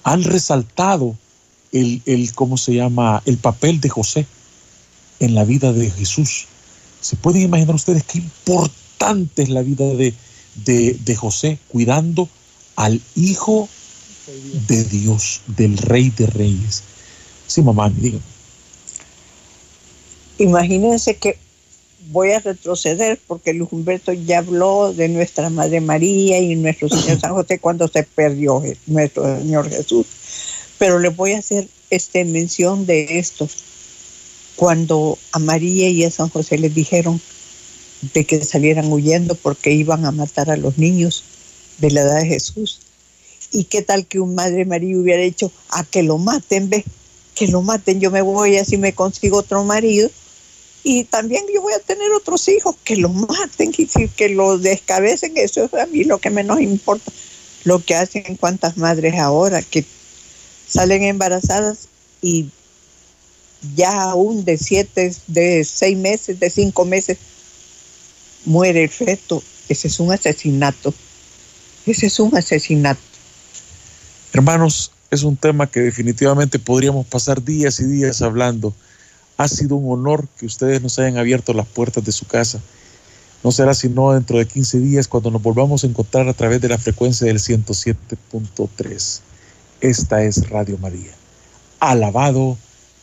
[0.03, 1.15] han resaltado
[1.71, 4.28] el, el, ¿cómo se llama?, el papel de José
[5.20, 6.47] en la vida de Jesús.
[7.01, 10.13] ¿Se pueden imaginar ustedes qué importante es la vida de,
[10.55, 12.30] de, José cuidando
[12.76, 13.70] al Hijo
[14.68, 16.84] de Dios, del Rey de Reyes?
[17.47, 18.24] Sí, mamá, dígame.
[20.39, 21.38] Imagínense que
[22.11, 27.20] voy a retroceder porque Luis Humberto ya habló de nuestra Madre María y nuestro Señor
[27.20, 30.05] San José cuando se perdió nuestro Señor Jesús.
[30.78, 33.49] Pero les voy a hacer este, mención de esto.
[34.57, 37.21] Cuando a María y a San José les dijeron
[38.13, 41.23] de que salieran huyendo porque iban a matar a los niños
[41.77, 42.81] de la edad de Jesús.
[43.53, 46.83] ¿Y qué tal que un Madre María hubiera dicho a que lo maten, ve?
[47.35, 50.09] Que lo maten, yo me voy así me consigo otro marido
[50.89, 55.33] y también yo voy a tener otros hijos que los maten y que los descabecen,
[55.35, 57.11] eso es a mí lo que menos importa.
[57.65, 59.83] Lo que hacen cuántas madres ahora que
[60.65, 61.89] salen embarazadas
[62.21, 62.45] y
[63.75, 67.17] ya aún de siete, de seis meses, de cinco meses,
[68.45, 69.43] muere el feto.
[69.69, 70.93] Ese es un asesinato.
[71.85, 73.01] Ese es un asesinato.
[74.33, 78.73] Hermanos, es un tema que definitivamente podríamos pasar días y días hablando
[79.37, 82.59] ha sido un honor que ustedes nos hayan abierto las puertas de su casa.
[83.43, 86.69] No será sino dentro de 15 días cuando nos volvamos a encontrar a través de
[86.69, 89.19] la frecuencia del 107.3.
[89.79, 91.11] Esta es Radio María.
[91.79, 92.57] Alabado